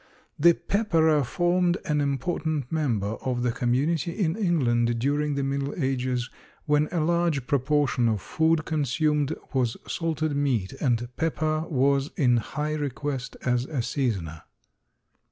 The 0.39 0.55
pepperer 0.55 1.23
formed 1.23 1.77
an 1.85 2.01
important 2.01 2.71
member 2.71 3.17
of 3.23 3.43
the 3.43 3.51
community 3.51 4.09
in 4.11 4.35
England 4.35 4.97
during 4.97 5.35
the 5.35 5.43
Middle 5.43 5.75
Ages, 5.77 6.31
when 6.65 6.87
a 6.91 6.99
large 7.01 7.45
proportion 7.45 8.09
of 8.09 8.19
food 8.19 8.65
consumed 8.65 9.35
was 9.53 9.77
salted 9.87 10.35
meat, 10.35 10.73
and 10.81 11.07
pepper 11.17 11.67
was 11.69 12.09
in 12.17 12.37
high 12.37 12.73
request 12.73 13.37
as 13.45 13.65
a 13.65 13.83
seasoner. 13.83 14.41